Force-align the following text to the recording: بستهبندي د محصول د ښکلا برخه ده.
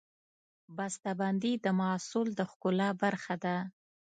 بستهبندي 0.77 1.53
د 1.65 1.67
محصول 1.79 2.27
د 2.39 2.39
ښکلا 2.51 2.89
برخه 3.03 3.35
ده. 3.43 3.57